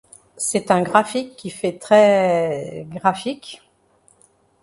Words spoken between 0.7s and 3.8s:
un graphique qui fait très… graphique.